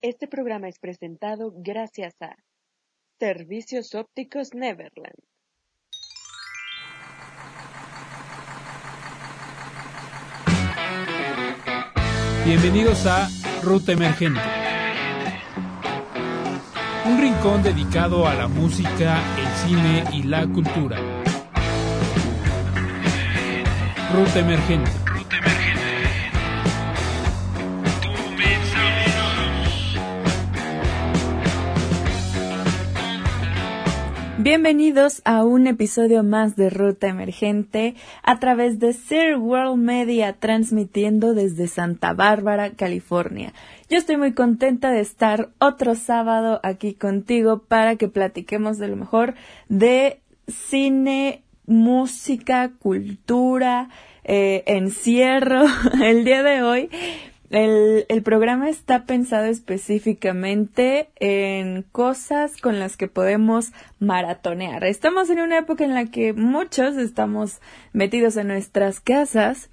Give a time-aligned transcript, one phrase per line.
[0.00, 2.36] Este programa es presentado gracias a
[3.18, 5.18] Servicios Ópticos Neverland.
[12.44, 13.28] Bienvenidos a
[13.64, 14.40] Ruta Emergente.
[17.04, 20.98] Un rincón dedicado a la música, el cine y la cultura.
[24.14, 25.07] Ruta Emergente.
[34.50, 41.34] Bienvenidos a un episodio más de Ruta Emergente a través de Sir World Media transmitiendo
[41.34, 43.52] desde Santa Bárbara, California.
[43.90, 48.96] Yo estoy muy contenta de estar otro sábado aquí contigo para que platiquemos de lo
[48.96, 49.34] mejor
[49.68, 53.90] de cine, música, cultura,
[54.24, 55.66] eh, encierro.
[56.02, 56.88] El día de hoy
[57.50, 64.84] el, programa está pensado específicamente en cosas con las que podemos maratonear.
[64.84, 67.60] Estamos en una época en la que muchos estamos
[67.92, 69.70] metidos en nuestras casas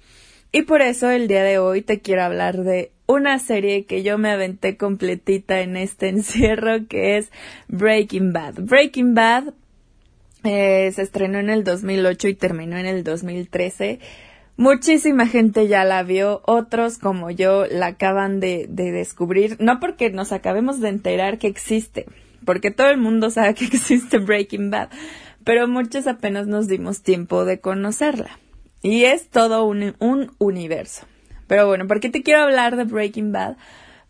[0.52, 4.16] y por eso el día de hoy te quiero hablar de una serie que yo
[4.16, 7.30] me aventé completita en este encierro que es
[7.68, 8.54] Breaking Bad.
[8.60, 9.52] Breaking Bad
[10.44, 14.00] eh, se estrenó en el 2008 y terminó en el 2013
[14.56, 20.08] Muchísima gente ya la vio, otros como yo la acaban de, de, descubrir, no porque
[20.10, 22.06] nos acabemos de enterar que existe,
[22.46, 24.88] porque todo el mundo sabe que existe Breaking Bad,
[25.44, 28.38] pero muchos apenas nos dimos tiempo de conocerla.
[28.82, 31.06] Y es todo un, un universo.
[31.46, 33.56] Pero bueno, ¿por qué te quiero hablar de Breaking Bad?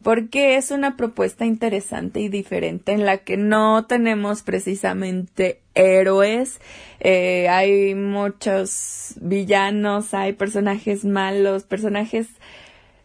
[0.07, 6.61] Porque es una propuesta interesante y diferente en la que no tenemos precisamente héroes,
[7.01, 12.29] eh, hay muchos villanos, hay personajes malos, personajes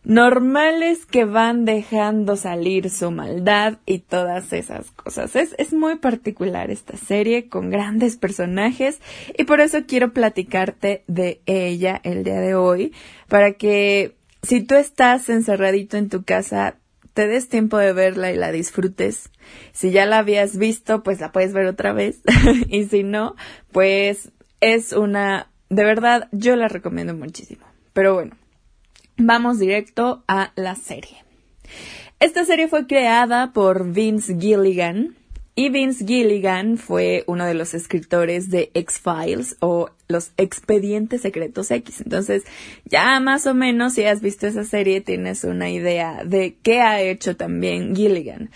[0.04, 5.36] normales que van dejando salir su maldad y todas esas cosas.
[5.36, 9.02] Es, es muy particular esta serie con grandes personajes
[9.36, 12.94] y por eso quiero platicarte de ella el día de hoy
[13.28, 16.78] para que si tú estás encerradito en tu casa,
[17.14, 19.30] te des tiempo de verla y la disfrutes.
[19.74, 22.22] Si ya la habías visto, pues la puedes ver otra vez.
[22.68, 23.36] y si no,
[23.72, 27.66] pues es una, de verdad, yo la recomiendo muchísimo.
[27.94, 28.36] Pero bueno,
[29.18, 31.24] vamos directo a la serie.
[32.20, 35.16] Esta serie fue creada por Vince Gilligan,
[35.56, 42.02] y Vince Gilligan fue uno de los escritores de X-Files o los expedientes secretos X.
[42.02, 42.44] Entonces,
[42.86, 47.02] ya más o menos si has visto esa serie tienes una idea de qué ha
[47.02, 48.50] hecho también Gilligan.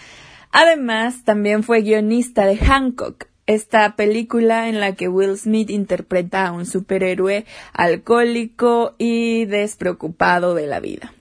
[0.52, 6.52] Además, también fue guionista de Hancock, esta película en la que Will Smith interpreta a
[6.52, 11.15] un superhéroe alcohólico y despreocupado de la vida.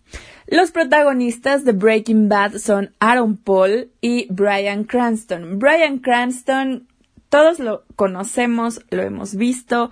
[0.46, 5.58] Los protagonistas de Breaking Bad son Aaron Paul y Brian Cranston.
[5.58, 6.86] Brian Cranston,
[7.30, 9.90] todos lo conocemos, lo hemos visto.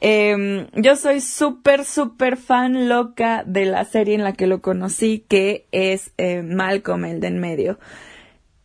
[0.00, 5.24] Em, yo soy súper, súper fan loca de la serie en la que lo conocí,
[5.28, 7.78] que es eh, Malcolm el de en medio.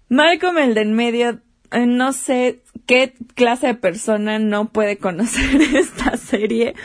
[0.07, 1.41] Malcolm el de en medio,
[1.72, 6.75] eh, no sé qué clase de persona no puede conocer esta serie,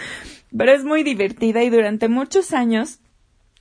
[0.57, 2.99] pero es muy divertida y durante muchos años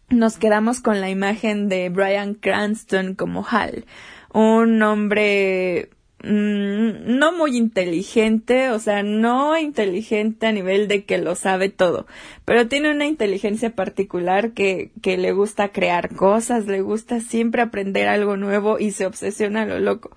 [0.10, 3.86] nos quedamos con la imagen de Brian Cranston como Hal,
[4.34, 5.90] un hombre
[6.24, 12.08] mm, no muy inteligente, o sea, no inteligente a nivel de que lo sabe todo,
[12.46, 18.08] pero tiene una inteligencia particular que, que le gusta crear cosas, le gusta siempre aprender
[18.08, 20.16] algo nuevo y se obsesiona a lo loco.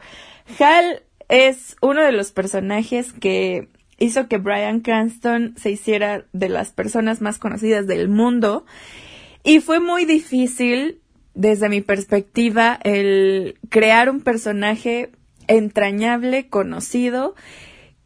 [0.58, 3.68] Hal es uno de los personajes que
[3.98, 8.64] hizo que Brian Cranston se hiciera de las personas más conocidas del mundo
[9.44, 11.00] y fue muy difícil,
[11.34, 15.10] desde mi perspectiva, el crear un personaje
[15.48, 17.34] entrañable, conocido,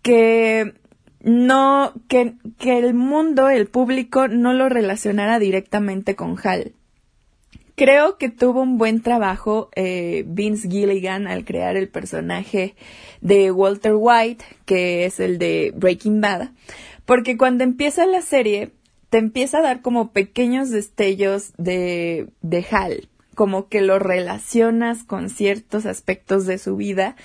[0.02, 0.74] que
[1.20, 6.72] no, que, que el mundo, el público, no lo relacionara directamente con Hal.
[7.74, 12.74] Creo que tuvo un buen trabajo eh, Vince Gilligan al crear el personaje
[13.20, 16.50] de Walter White, que es el de Breaking Bad,
[17.04, 18.70] porque cuando empieza la serie
[19.10, 25.28] te empieza a dar como pequeños destellos de, de Hal, como que lo relacionas con
[25.28, 27.16] ciertos aspectos de su vida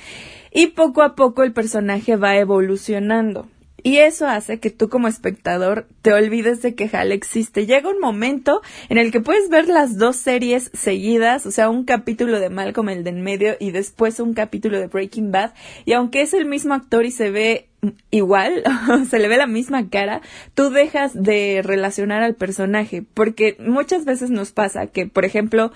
[0.52, 3.48] y poco a poco el personaje va evolucionando.
[3.84, 7.66] Y eso hace que tú como espectador te olvides de que Hal existe.
[7.66, 11.84] Llega un momento en el que puedes ver las dos series seguidas, o sea, un
[11.84, 15.54] capítulo de Malcolm el de en medio y después un capítulo de Breaking Bad,
[15.86, 17.71] y aunque es el mismo actor y se ve
[18.12, 18.64] igual,
[19.10, 20.22] se le ve la misma cara,
[20.54, 25.72] tú dejas de relacionar al personaje, porque muchas veces nos pasa que, por ejemplo,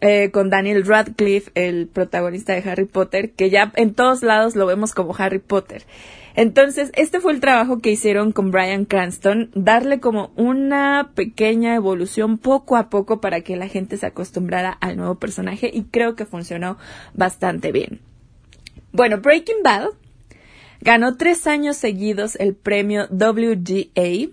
[0.00, 4.66] eh, con Daniel Radcliffe, el protagonista de Harry Potter, que ya en todos lados lo
[4.66, 5.84] vemos como Harry Potter.
[6.34, 12.36] Entonces, este fue el trabajo que hicieron con Brian Cranston, darle como una pequeña evolución
[12.36, 16.26] poco a poco para que la gente se acostumbrara al nuevo personaje y creo que
[16.26, 16.76] funcionó
[17.14, 18.00] bastante bien.
[18.92, 19.88] Bueno, Breaking Bad
[20.86, 24.30] ganó tres años seguidos el premio WGA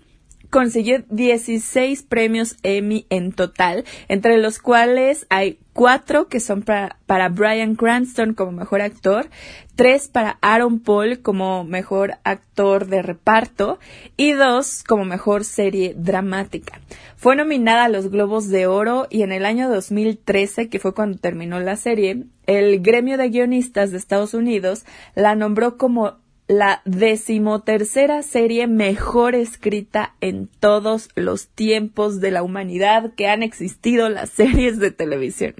[0.50, 7.28] consiguió 16 premios Emmy en total, entre los cuales hay cuatro que son para, para
[7.28, 9.26] Brian Cranston como mejor actor,
[9.74, 13.80] tres para Aaron Paul como mejor actor de reparto
[14.16, 16.80] y dos como mejor serie dramática.
[17.16, 21.18] Fue nominada a los Globos de Oro y en el año 2013, que fue cuando
[21.18, 24.84] terminó la serie, el gremio de guionistas de Estados Unidos
[25.16, 33.14] la nombró como la decimotercera serie mejor escrita en todos los tiempos de la humanidad
[33.14, 35.54] que han existido las series de televisión.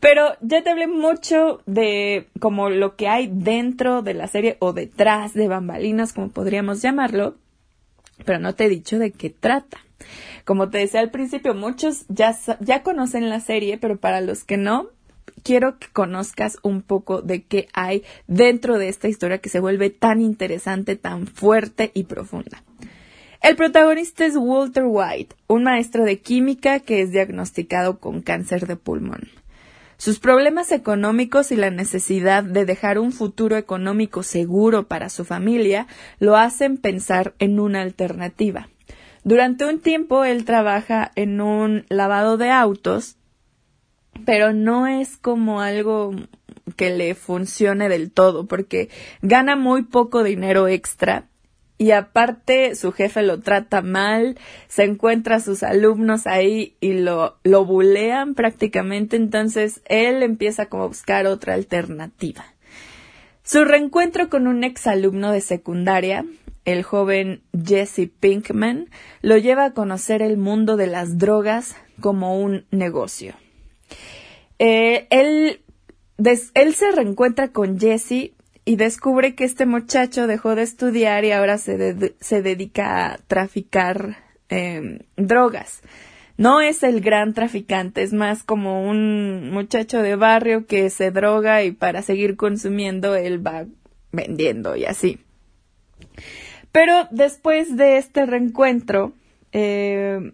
[0.00, 4.72] Pero ya te hablé mucho de como lo que hay dentro de la serie o
[4.72, 7.36] detrás de bambalinas, como podríamos llamarlo,
[8.24, 9.78] pero no te he dicho de qué trata.
[10.44, 14.56] Como te decía al principio, muchos ya, ya conocen la serie, pero para los que
[14.56, 14.88] no,
[15.42, 19.90] quiero que conozcas un poco de qué hay dentro de esta historia que se vuelve
[19.90, 22.62] tan interesante, tan fuerte y profunda.
[23.42, 28.76] El protagonista es Walter White, un maestro de química que es diagnosticado con cáncer de
[28.76, 29.28] pulmón.
[29.98, 35.86] Sus problemas económicos y la necesidad de dejar un futuro económico seguro para su familia
[36.18, 38.68] lo hacen pensar en una alternativa.
[39.24, 43.16] Durante un tiempo él trabaja en un lavado de autos
[44.24, 46.14] pero no es como algo
[46.76, 48.88] que le funcione del todo, porque
[49.22, 51.26] gana muy poco dinero extra
[51.76, 54.38] y aparte su jefe lo trata mal,
[54.68, 60.84] se encuentra a sus alumnos ahí y lo, lo bulean prácticamente, entonces él empieza como
[60.84, 62.44] a buscar otra alternativa.
[63.42, 66.24] Su reencuentro con un exalumno de secundaria,
[66.64, 68.88] el joven Jesse Pinkman,
[69.20, 73.34] lo lleva a conocer el mundo de las drogas como un negocio.
[74.58, 75.60] Eh, él,
[76.74, 78.32] se reencuentra con Jesse
[78.64, 81.76] y descubre que este muchacho dejó de estudiar y ahora se,
[82.42, 85.82] dedica a traficar em, drogas.
[86.36, 91.62] No es el gran traficante, es más como un muchacho de barrio que se droga
[91.62, 93.66] y para seguir consumiendo él va
[94.10, 95.20] vendiendo y así.
[96.72, 99.12] Pero después de este reencuentro,
[99.52, 100.32] eh,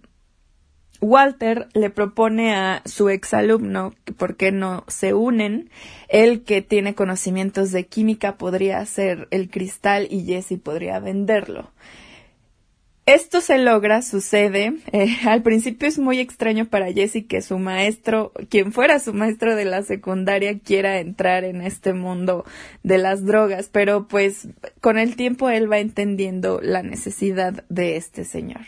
[1.01, 5.71] Walter le propone a su exalumno que por qué no se unen.
[6.09, 11.71] Él que tiene conocimientos de química podría hacer el cristal y Jesse podría venderlo.
[13.07, 14.75] Esto se logra, sucede.
[14.93, 19.55] Eh, al principio es muy extraño para Jesse que su maestro, quien fuera su maestro
[19.55, 22.45] de la secundaria, quiera entrar en este mundo
[22.83, 24.49] de las drogas, pero pues
[24.81, 28.63] con el tiempo él va entendiendo la necesidad de este señor.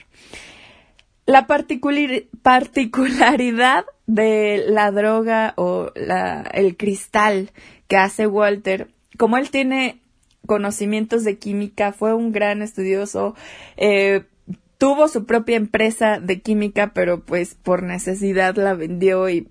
[1.24, 7.50] La particularidad de la droga o el cristal
[7.88, 8.88] que hace Walter,
[9.18, 10.00] como él tiene
[10.46, 13.36] conocimientos de química, fue un gran estudioso,
[13.76, 14.24] eh,
[14.78, 19.48] tuvo su propia empresa de química, pero pues por necesidad la vendió y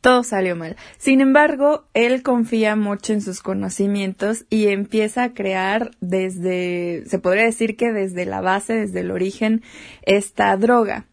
[0.00, 0.76] todo salió mal.
[0.96, 7.44] Sin embargo, él confía mucho en sus conocimientos y empieza a crear desde, se podría
[7.44, 9.62] decir que desde la base, desde el origen,
[10.02, 11.06] esta droga.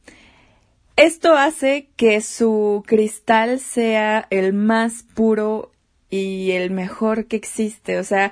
[0.95, 5.71] Esto hace que su cristal sea el más puro
[6.09, 7.99] y el mejor que existe.
[7.99, 8.31] O sea,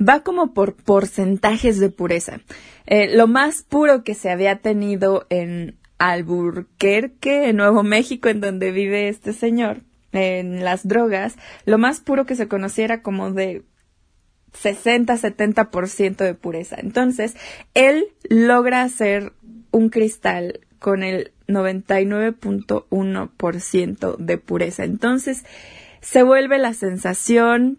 [0.00, 2.40] va como por porcentajes de pureza.
[2.86, 8.72] Eh, lo más puro que se había tenido en Alburquerque, en Nuevo México, en donde
[8.72, 13.62] vive este señor, en las drogas, lo más puro que se conociera como de
[14.60, 16.74] 60-70% de pureza.
[16.78, 17.36] Entonces,
[17.74, 19.32] él logra hacer
[19.70, 24.82] un cristal con el 99.1% de pureza.
[24.84, 25.44] Entonces,
[26.00, 27.78] se vuelve la sensación,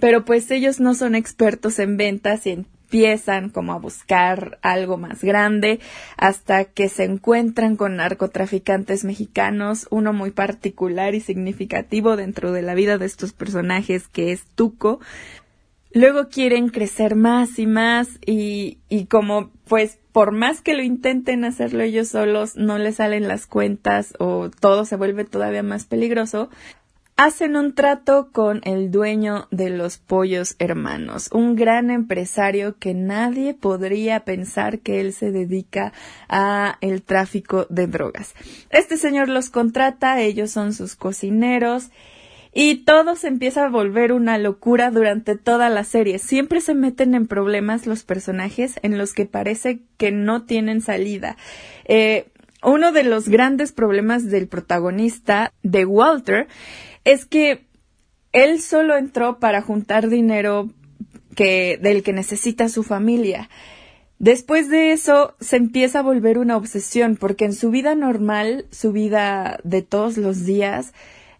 [0.00, 5.24] pero pues ellos no son expertos en ventas y empiezan como a buscar algo más
[5.24, 5.80] grande
[6.18, 12.74] hasta que se encuentran con narcotraficantes mexicanos, uno muy particular y significativo dentro de la
[12.74, 15.00] vida de estos personajes que es Tuco.
[15.94, 21.46] Luego quieren crecer más y más y, y como pues por más que lo intenten
[21.46, 26.50] hacerlo ellos solos, no les salen las cuentas o todo se vuelve todavía más peligroso,
[27.16, 33.54] hacen un trato con el dueño de los pollos hermanos, un gran empresario que nadie
[33.54, 35.92] podría pensar que él se dedica
[36.28, 38.34] a el tráfico de drogas.
[38.70, 41.90] Este señor los contrata, ellos son sus cocineros
[42.54, 46.18] y todo se empieza a volver una locura durante toda la serie.
[46.18, 51.36] Siempre se meten en problemas los personajes en los que parece que no tienen salida.
[51.86, 52.26] Eh,
[52.62, 56.46] uno de los grandes problemas del protagonista, de Walter,
[57.04, 57.66] es que
[58.32, 60.70] él solo entró para juntar dinero
[61.34, 63.48] que, del que necesita su familia.
[64.18, 68.92] Después de eso se empieza a volver una obsesión porque en su vida normal, su
[68.92, 70.92] vida de todos los días,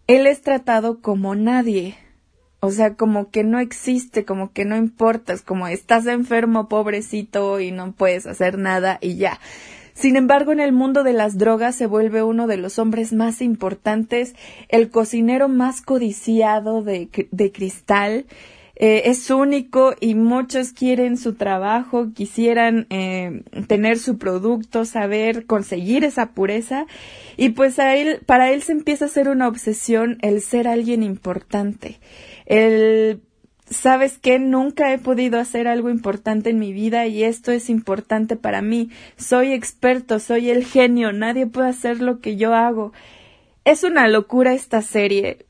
[0.07, 1.95] él es tratado como nadie.
[2.59, 7.71] O sea, como que no existe, como que no importas, como estás enfermo, pobrecito, y
[7.71, 9.39] no puedes hacer nada y ya.
[9.93, 13.41] Sin embargo, en el mundo de las drogas se vuelve uno de los hombres más
[13.41, 14.35] importantes,
[14.69, 18.25] el cocinero más codiciado de, de cristal.
[18.75, 26.03] Eh, es único y muchos quieren su trabajo, quisieran eh, tener su producto, saber conseguir
[26.03, 26.87] esa pureza
[27.37, 31.03] y pues a él, para él se empieza a ser una obsesión el ser alguien
[31.03, 31.99] importante,
[32.47, 33.21] el
[33.73, 38.35] sabes que nunca he podido hacer algo importante en mi vida y esto es importante
[38.35, 38.89] para mí.
[39.17, 42.93] Soy experto, soy el genio, nadie puede hacer lo que yo hago.
[43.65, 45.45] Es una locura esta serie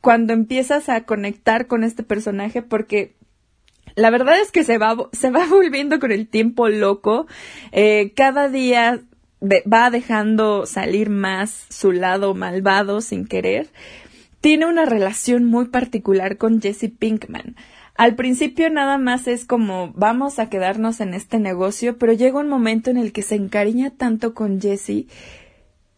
[0.00, 3.14] cuando empiezas a conectar con este personaje porque
[3.94, 7.26] la verdad es que se va, se va volviendo con el tiempo loco.
[7.72, 9.00] Eh, cada día
[9.40, 13.68] va dejando salir más su lado malvado sin querer
[14.48, 17.54] tiene una relación muy particular con Jesse Pinkman.
[17.94, 22.48] Al principio nada más es como vamos a quedarnos en este negocio, pero llega un
[22.48, 25.04] momento en el que se encariña tanto con Jesse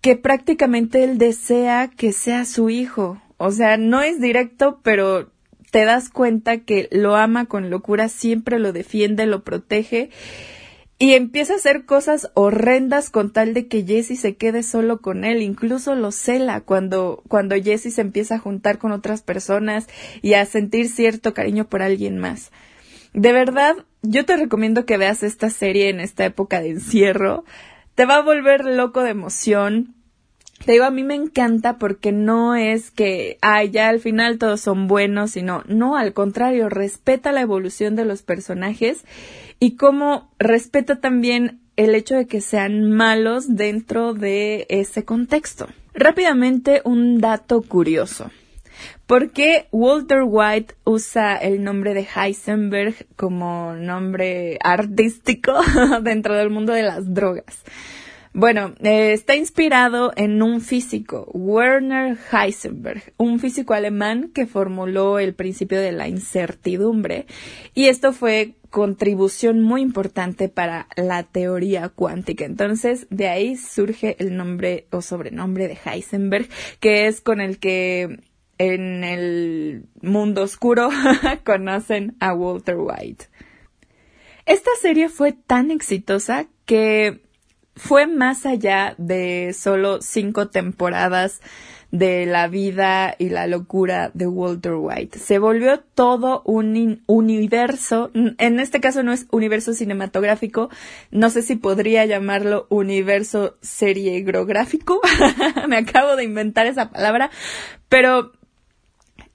[0.00, 3.22] que prácticamente él desea que sea su hijo.
[3.36, 5.30] O sea, no es directo, pero
[5.70, 10.10] te das cuenta que lo ama con locura, siempre lo defiende, lo protege
[11.02, 15.24] y empieza a hacer cosas horrendas con tal de que Jesse se quede solo con
[15.24, 15.40] él.
[15.40, 19.86] Incluso lo cela cuando, cuando Jesse se empieza a juntar con otras personas
[20.20, 22.52] y a sentir cierto cariño por alguien más.
[23.14, 27.46] De verdad, yo te recomiendo que veas esta serie en esta época de encierro.
[27.94, 29.94] Te va a volver loco de emoción.
[30.64, 34.60] Te digo, a mí me encanta porque no es que, ay, ya al final todos
[34.60, 39.04] son buenos, sino, no, al contrario, respeta la evolución de los personajes
[39.58, 45.66] y cómo respeta también el hecho de que sean malos dentro de ese contexto.
[45.94, 48.30] Rápidamente, un dato curioso.
[49.06, 55.54] ¿Por qué Walter White usa el nombre de Heisenberg como nombre artístico
[56.02, 57.64] dentro del mundo de las drogas?
[58.32, 65.34] Bueno, eh, está inspirado en un físico, Werner Heisenberg, un físico alemán que formuló el
[65.34, 67.26] principio de la incertidumbre
[67.74, 72.44] y esto fue contribución muy importante para la teoría cuántica.
[72.44, 78.20] Entonces, de ahí surge el nombre o sobrenombre de Heisenberg, que es con el que
[78.58, 80.90] en el mundo oscuro
[81.44, 83.24] conocen a Walter White.
[84.46, 87.22] Esta serie fue tan exitosa que
[87.76, 91.40] fue más allá de solo cinco temporadas
[91.90, 95.18] de la vida y la locura de Walter White.
[95.18, 100.70] Se volvió todo un universo, en este caso no es universo cinematográfico,
[101.10, 105.00] no sé si podría llamarlo universo seriegráfico,
[105.68, 107.30] me acabo de inventar esa palabra,
[107.88, 108.32] pero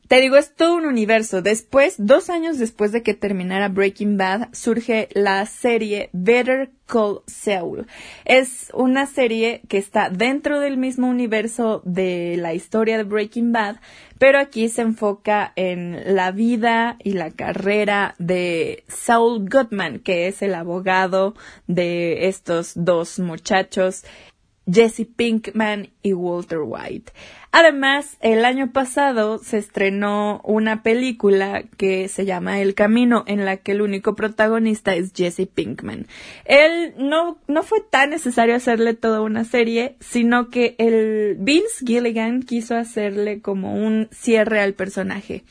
[0.07, 1.41] te digo, es todo un universo.
[1.41, 7.88] Después, dos años después de que terminara Breaking Bad, surge la serie Better Call Saul.
[8.24, 13.77] Es una serie que está dentro del mismo universo de la historia de Breaking Bad,
[14.19, 20.41] pero aquí se enfoca en la vida y la carrera de Saul Goodman, que es
[20.43, 21.33] el abogado
[21.67, 24.03] de estos dos muchachos
[24.72, 27.12] Jesse Pinkman y Walter White.
[27.51, 33.57] Además, el año pasado se estrenó una película que se llama El Camino, en la
[33.57, 36.07] que el único protagonista es Jesse Pinkman.
[36.43, 42.41] Él no, no fue tan necesario hacerle toda una serie, sino que el Vince Gilligan
[42.41, 45.43] quiso hacerle como un cierre al personaje,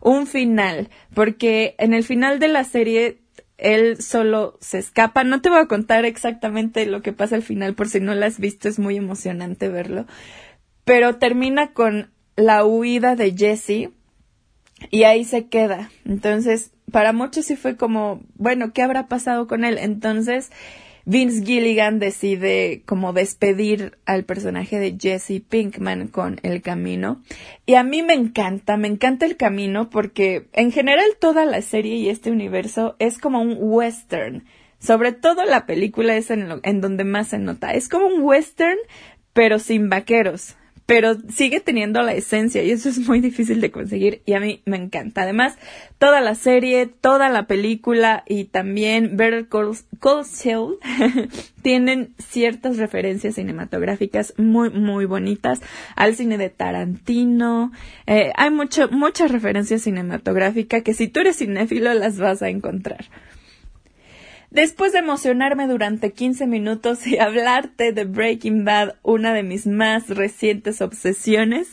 [0.00, 3.21] un final, porque en el final de la serie
[3.58, 5.24] él solo se escapa.
[5.24, 8.24] No te voy a contar exactamente lo que pasa al final por si no lo
[8.24, 10.06] has visto, es muy emocionante verlo.
[10.84, 13.90] Pero termina con la huida de Jesse
[14.90, 15.90] y ahí se queda.
[16.04, 19.78] Entonces, para muchos sí fue como, bueno, ¿qué habrá pasado con él?
[19.78, 20.50] Entonces,
[21.04, 27.20] Vince Gilligan decide como despedir al personaje de Jesse Pinkman con El Camino.
[27.66, 31.96] Y a mí me encanta, me encanta El Camino porque en general toda la serie
[31.96, 34.44] y este universo es como un western.
[34.78, 37.72] Sobre todo la película es en, en donde más se nota.
[37.72, 38.78] Es como un western,
[39.32, 40.56] pero sin vaqueros
[40.92, 44.60] pero sigue teniendo la esencia y eso es muy difícil de conseguir y a mí
[44.66, 45.22] me encanta.
[45.22, 45.56] Además,
[45.96, 49.74] toda la serie, toda la película y también Better Call,
[51.62, 55.62] tienen ciertas referencias cinematográficas muy, muy bonitas
[55.96, 57.72] al cine de Tarantino.
[58.06, 63.06] Eh, hay mucho, muchas referencias cinematográficas que si tú eres cinéfilo las vas a encontrar.
[64.52, 70.10] Después de emocionarme durante 15 minutos y hablarte de Breaking Bad, una de mis más
[70.10, 71.68] recientes obsesiones,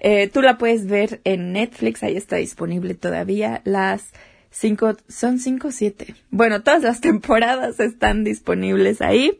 [0.00, 3.60] eh, tú la puedes ver en Netflix, ahí está disponible todavía.
[3.64, 4.14] Las
[4.50, 6.14] cinco, son cinco o siete.
[6.30, 9.38] Bueno, todas las temporadas están disponibles ahí.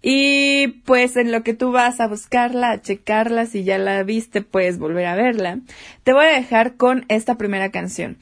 [0.00, 4.42] Y pues en lo que tú vas a buscarla, a checarla, si ya la viste,
[4.42, 5.58] puedes volver a verla.
[6.04, 8.18] Te voy a dejar con esta primera canción.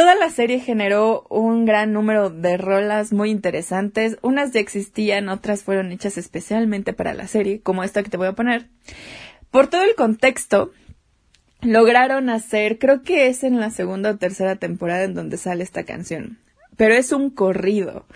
[0.00, 4.16] Toda la serie generó un gran número de rolas muy interesantes.
[4.22, 8.28] Unas ya existían, otras fueron hechas especialmente para la serie, como esta que te voy
[8.28, 8.68] a poner.
[9.50, 10.72] Por todo el contexto,
[11.60, 15.84] lograron hacer, creo que es en la segunda o tercera temporada en donde sale esta
[15.84, 16.38] canción,
[16.78, 18.06] pero es un corrido.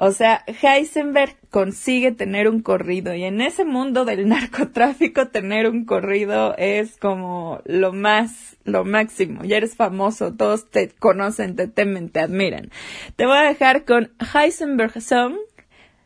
[0.00, 5.86] O sea, Heisenberg consigue tener un corrido y en ese mundo del narcotráfico tener un
[5.86, 9.42] corrido es como lo más, lo máximo.
[9.42, 12.70] Ya eres famoso, todos te conocen, te temen, te admiran.
[13.16, 15.34] Te voy a dejar con Heisenberg Song,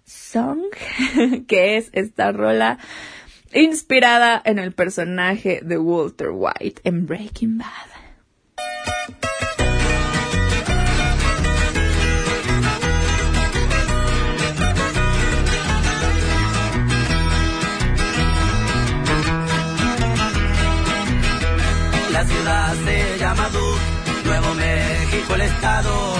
[0.05, 0.63] Song,
[1.47, 2.79] que es esta rola
[3.53, 7.92] inspirada en el personaje de Walter White en Breaking Bad.
[22.43, 26.15] Se llama Duke, Nuevo México el estado.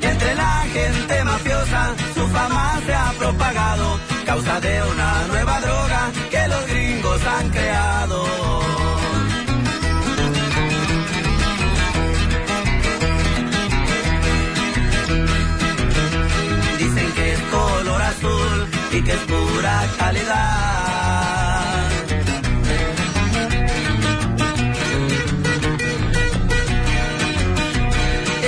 [0.00, 6.48] Entre la gente mafiosa, su fama se ha propagado, causa de una nueva droga que
[6.48, 8.49] los gringos han creado.
[19.98, 21.90] Calidad.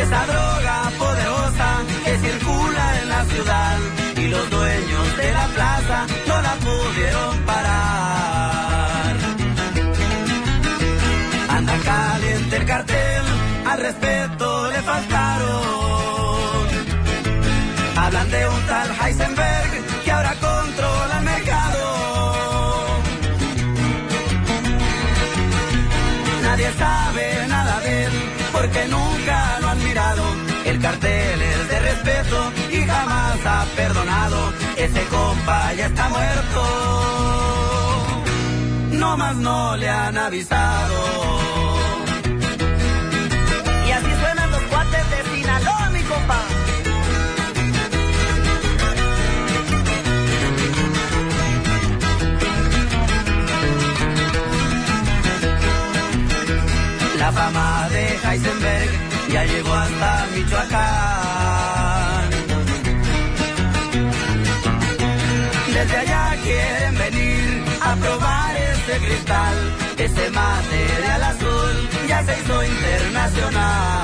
[0.02, 1.68] Esa droga poderosa
[2.04, 3.78] que circula en la ciudad
[4.16, 9.16] y los dueños de la plaza no la pudieron parar.
[11.48, 13.24] Anda caliente el cartel,
[13.66, 15.62] al respeto le faltaron.
[17.96, 19.31] Hablan de un tal Heisenberg
[30.82, 34.52] El cartel es de respeto y jamás ha perdonado.
[34.76, 36.62] Ese compa ya está muerto.
[38.90, 41.04] No más no le han avisado.
[43.86, 46.40] Y así suenan los cuates de Sinaloa, mi compa.
[57.18, 62.30] La fama de Heisenberg ya llegó hasta Michoacán.
[65.74, 69.56] Desde allá quieren venir a probar este cristal.
[69.96, 74.02] Ese material azul ya se hizo internacional.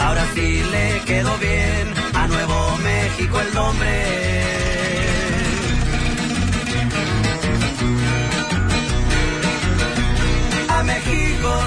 [0.00, 4.23] Ahora sí le quedó bien a Nuevo México el nombre.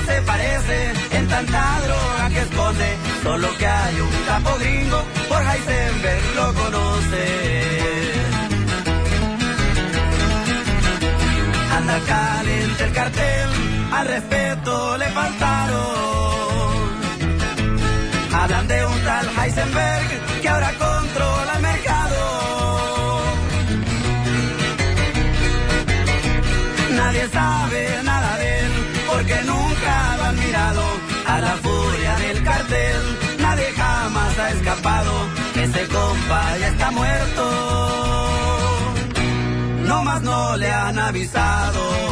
[0.06, 6.36] Se parece en tanta droga que esconde, solo que hay un capo gringo, por Heisenberg
[6.36, 7.26] lo conoce.
[11.78, 13.50] Anda caliente el cartel,
[13.92, 15.98] al respeto le faltaron.
[18.34, 21.57] Hablan de un tal Heisenberg que ahora controla
[31.42, 33.02] la furia del cartel.
[33.40, 35.12] Nadie jamás ha escapado,
[35.56, 37.44] ese compa ya está muerto.
[39.88, 42.08] No más no le han avisado.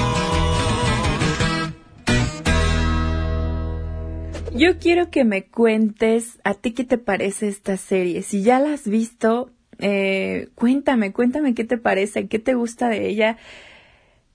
[4.55, 8.21] Yo quiero que me cuentes a ti qué te parece esta serie.
[8.21, 13.05] Si ya la has visto, eh, cuéntame, cuéntame qué te parece, qué te gusta de
[13.09, 13.38] ella.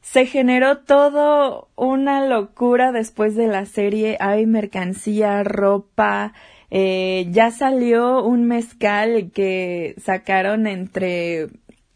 [0.01, 4.17] Se generó todo una locura después de la serie.
[4.21, 6.33] Hay mercancía, ropa.
[6.71, 11.49] Eh, ya salió un mezcal que sacaron entre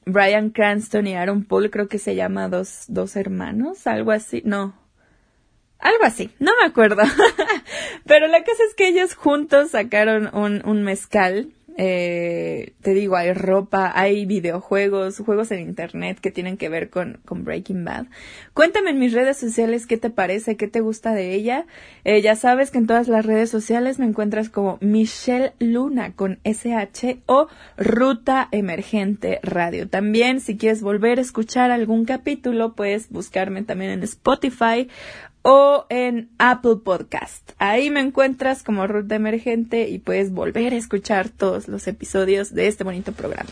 [0.05, 1.71] Brian Cranston y Aaron Paul.
[1.71, 4.43] Creo que se llama Dos, dos Hermanos, algo así.
[4.45, 4.75] No.
[5.79, 7.03] Algo así, no me acuerdo.
[8.07, 13.32] Pero la cosa es que ellos juntos sacaron un, un mezcal eh, te digo, hay
[13.32, 18.06] ropa, hay videojuegos, juegos en internet que tienen que ver con, con Breaking Bad.
[18.52, 21.66] Cuéntame en mis redes sociales qué te parece, qué te gusta de ella.
[22.04, 26.38] Eh, ya sabes que en todas las redes sociales me encuentras como Michelle Luna con
[26.44, 29.88] SH o Ruta Emergente Radio.
[29.88, 34.88] También, si quieres volver a escuchar algún capítulo, puedes buscarme también en Spotify
[35.44, 37.52] o en Apple Podcast.
[37.59, 42.66] Ahí me encuentras como Ruta Emergente y puedes volver a escuchar todos los episodios de
[42.66, 43.50] este bonito programa.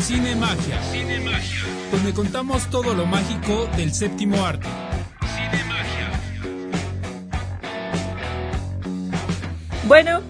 [0.00, 0.82] Cine Magia.
[0.90, 1.60] Cine Magia.
[1.92, 4.66] Donde contamos todo lo mágico del séptimo arte.
[5.20, 6.20] Cine Magia.
[9.86, 10.22] Bueno,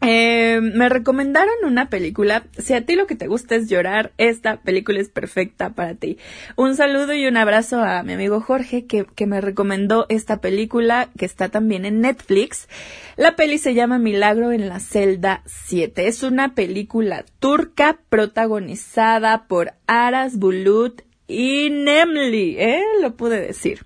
[0.00, 2.44] eh, me recomendaron una película.
[2.56, 6.18] Si a ti lo que te gusta es llorar, esta película es perfecta para ti.
[6.56, 11.08] Un saludo y un abrazo a mi amigo Jorge que, que me recomendó esta película
[11.18, 12.68] que está también en Netflix.
[13.16, 16.06] La peli se llama Milagro en la celda 7.
[16.06, 22.82] Es una película turca protagonizada por Aras Bulut y Nemli, ¿eh?
[23.02, 23.84] Lo pude decir.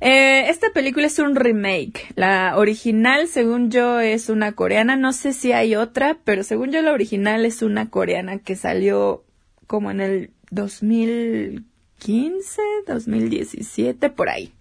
[0.00, 2.08] Eh, esta película es un remake.
[2.16, 4.96] La original, según yo, es una coreana.
[4.96, 9.22] No sé si hay otra, pero según yo la original es una coreana que salió
[9.68, 14.52] como en el 2015, 2017, por ahí.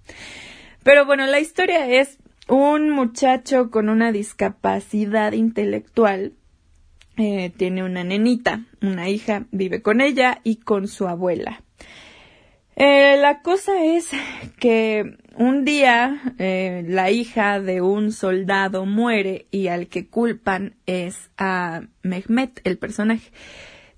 [0.84, 6.34] Pero bueno, la historia es un muchacho con una discapacidad intelectual.
[7.18, 11.64] Eh, tiene una nenita, una hija, vive con ella y con su abuela.
[12.82, 14.10] Eh, la cosa es
[14.58, 21.30] que un día eh, la hija de un soldado muere y al que culpan es
[21.38, 23.32] a Mehmet, el personaje.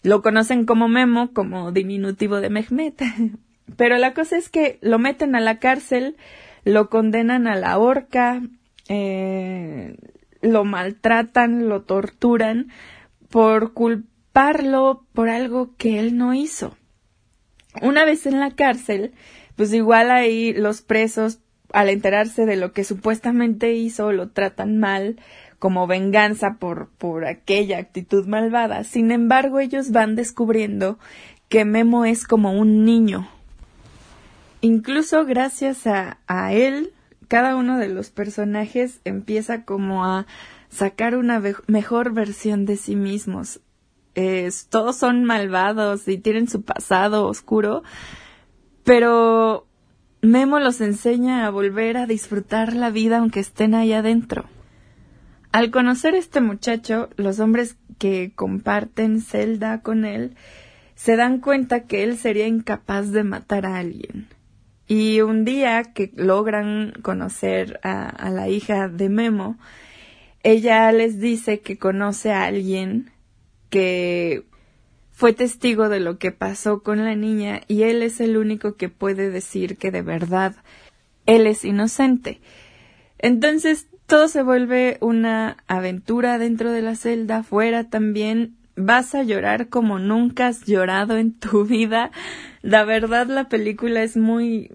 [0.02, 3.04] Lo conocen como Memo, como diminutivo de Mehmet.
[3.78, 6.18] Pero la cosa es que lo meten a la cárcel,
[6.66, 8.42] lo condenan a la horca,
[8.90, 9.96] eh,
[10.42, 12.70] lo maltratan, lo torturan
[13.30, 16.76] por culparlo por algo que él no hizo.
[17.82, 19.14] Una vez en la cárcel,
[19.56, 21.40] pues igual ahí los presos,
[21.72, 25.18] al enterarse de lo que supuestamente hizo, lo tratan mal
[25.58, 28.84] como venganza por, por aquella actitud malvada.
[28.84, 30.98] Sin embargo, ellos van descubriendo
[31.48, 33.30] que Memo es como un niño.
[34.62, 36.92] Incluso gracias a, a él,
[37.28, 40.26] cada uno de los personajes empieza como a
[40.70, 43.62] sacar una mejor versión de sí mismos
[44.70, 47.84] todos son malvados y tienen su pasado oscuro,
[48.84, 49.68] pero
[50.22, 54.46] Memo los enseña a volver a disfrutar la vida aunque estén ahí adentro.
[55.52, 60.36] Al conocer a este muchacho, los hombres que comparten celda con él
[60.96, 64.28] se dan cuenta que él sería incapaz de matar a alguien.
[64.88, 69.58] Y un día que logran conocer a, a la hija de Memo,
[70.44, 73.12] ella les dice que conoce a alguien
[73.72, 74.46] que
[75.12, 78.90] fue testigo de lo que pasó con la niña y él es el único que
[78.90, 80.56] puede decir que de verdad
[81.26, 82.42] él es inocente.
[83.18, 89.70] Entonces todo se vuelve una aventura dentro de la celda, fuera también vas a llorar
[89.70, 92.12] como nunca has llorado en tu vida.
[92.62, 94.70] La verdad la película es muy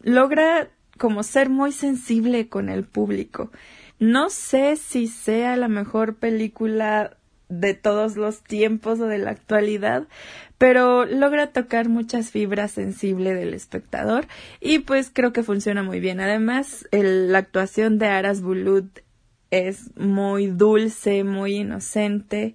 [0.00, 3.50] logra como ser muy sensible con el público.
[3.98, 7.16] No sé si sea la mejor película
[7.48, 10.06] de todos los tiempos o de la actualidad,
[10.58, 14.26] pero logra tocar muchas fibras sensibles del espectador
[14.60, 16.20] y pues creo que funciona muy bien.
[16.20, 18.98] Además, la actuación de Aras Bulut
[19.50, 22.54] es muy dulce, muy inocente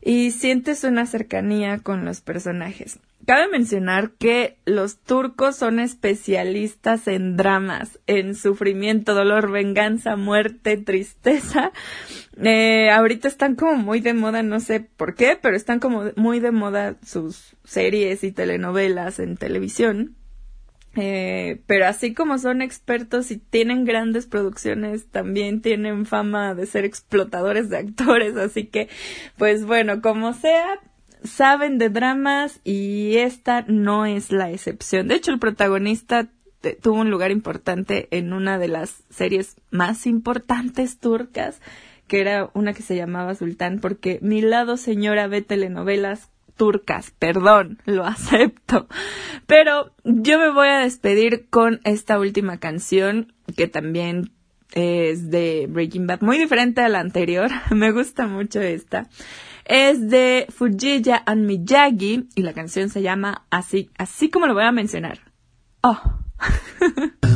[0.00, 2.98] y sientes una cercanía con los personajes.
[3.24, 11.72] Cabe mencionar que los turcos son especialistas en dramas, en sufrimiento, dolor, venganza, muerte, tristeza.
[12.42, 16.40] Eh, ahorita están como muy de moda, no sé por qué, pero están como muy
[16.40, 20.16] de moda sus series y telenovelas en televisión.
[20.94, 26.84] Eh, pero así como son expertos y tienen grandes producciones, también tienen fama de ser
[26.84, 28.88] explotadores de actores, así que,
[29.38, 30.80] pues bueno, como sea,
[31.24, 35.08] saben de dramas y esta no es la excepción.
[35.08, 36.28] De hecho, el protagonista
[36.80, 41.60] tuvo un lugar importante en una de las series más importantes turcas,
[42.06, 47.78] que era una que se llamaba Sultán, porque mi lado señora ve telenovelas turcas, perdón,
[47.84, 48.86] lo acepto.
[49.46, 54.30] Pero yo me voy a despedir con esta última canción que también
[54.74, 59.08] es de Breaking Bad, muy diferente a la anterior, me gusta mucho esta.
[59.64, 64.64] Es de Fujiya and Miyagi y la canción se llama así, así como lo voy
[64.64, 65.20] a mencionar.
[65.82, 66.00] Oh.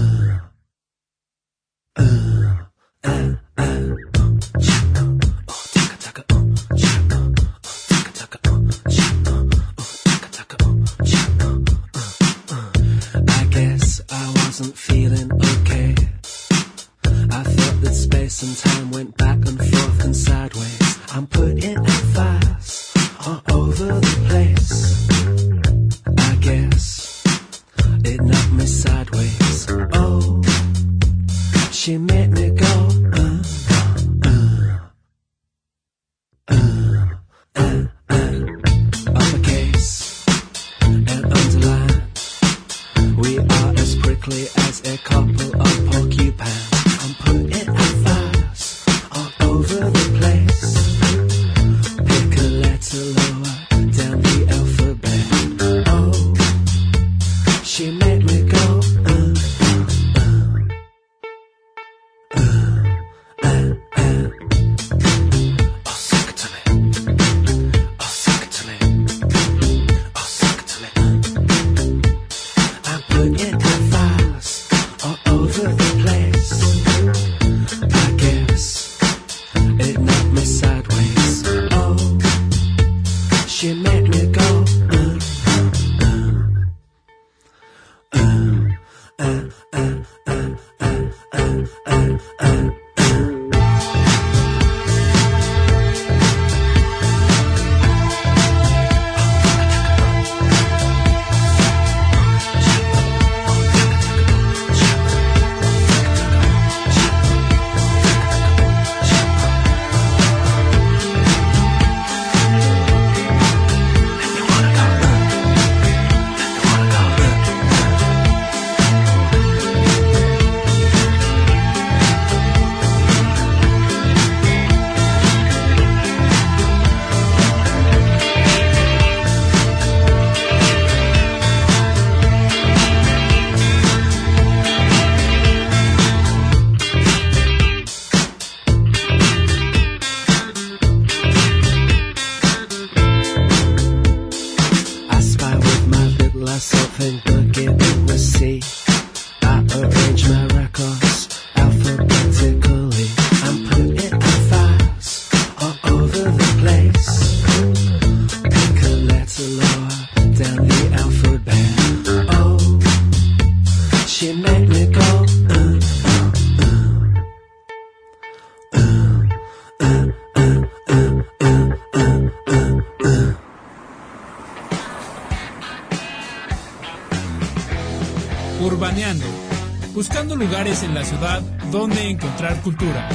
[180.47, 181.41] lugares en la ciudad
[181.73, 183.09] donde encontrar cultura.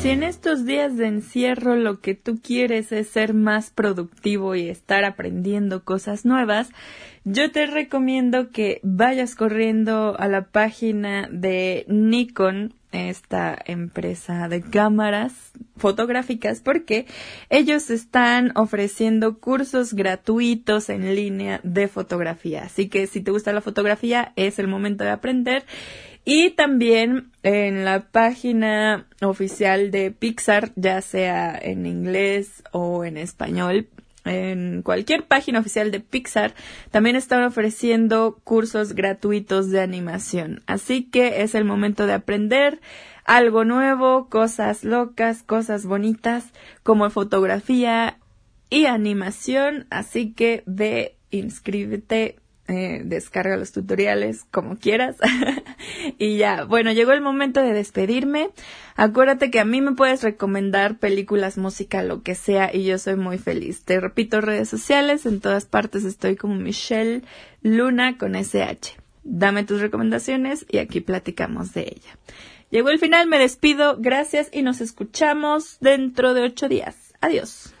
[0.00, 4.68] Si en estos días de encierro lo que tú quieres es ser más productivo y
[4.68, 6.70] estar aprendiendo cosas nuevas,
[7.24, 15.32] yo te recomiendo que vayas corriendo a la página de Nikon, esta empresa de cámaras
[15.76, 17.06] fotográficas, porque
[17.50, 22.62] ellos están ofreciendo cursos gratuitos en línea de fotografía.
[22.64, 25.64] Así que si te gusta la fotografía, es el momento de aprender.
[26.24, 33.88] Y también en la página oficial de Pixar, ya sea en inglés o en español,
[34.24, 36.54] en cualquier página oficial de Pixar,
[36.90, 40.62] también están ofreciendo cursos gratuitos de animación.
[40.66, 42.80] Así que es el momento de aprender
[43.24, 48.18] algo nuevo, cosas locas, cosas bonitas, como fotografía
[48.70, 49.86] y animación.
[49.90, 52.41] Así que ve, inscríbete
[52.72, 55.16] eh, descarga los tutoriales como quieras.
[56.18, 58.50] y ya, bueno, llegó el momento de despedirme.
[58.96, 63.16] Acuérdate que a mí me puedes recomendar películas, música, lo que sea, y yo soy
[63.16, 63.84] muy feliz.
[63.84, 67.22] Te repito, redes sociales, en todas partes estoy como Michelle
[67.62, 68.96] Luna con SH.
[69.24, 72.18] Dame tus recomendaciones y aquí platicamos de ella.
[72.70, 77.12] Llegó el final, me despido, gracias y nos escuchamos dentro de ocho días.
[77.20, 77.74] Adiós.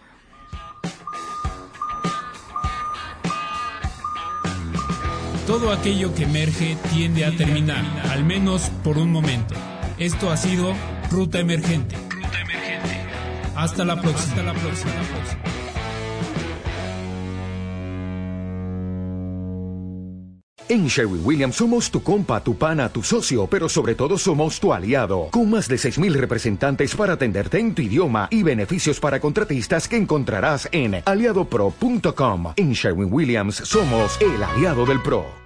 [5.52, 9.54] Todo aquello que emerge tiende a terminar, al menos por un momento.
[9.98, 10.72] Esto ha sido
[11.10, 11.94] Ruta Emergente.
[13.54, 14.30] Hasta la próxima.
[14.30, 14.92] Hasta la próxima.
[20.70, 24.72] En Sherwin Williams somos tu compa, tu pana, tu socio, pero sobre todo somos tu
[24.72, 29.86] aliado, con más de 6.000 representantes para atenderte en tu idioma y beneficios para contratistas
[29.86, 32.54] que encontrarás en aliadopro.com.
[32.56, 35.40] En Sherwin Williams somos el aliado del PRO.